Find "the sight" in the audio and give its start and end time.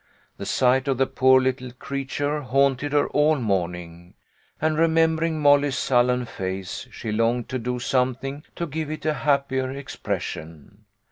0.37-0.87